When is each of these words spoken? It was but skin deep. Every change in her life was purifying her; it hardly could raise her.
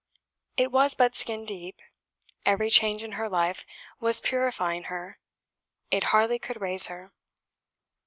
It 0.57 0.71
was 0.71 0.95
but 0.95 1.15
skin 1.15 1.45
deep. 1.45 1.79
Every 2.43 2.71
change 2.71 3.03
in 3.03 3.11
her 3.11 3.29
life 3.29 3.67
was 3.99 4.19
purifying 4.19 4.85
her; 4.85 5.19
it 5.91 6.05
hardly 6.05 6.39
could 6.39 6.59
raise 6.59 6.87
her. 6.87 7.11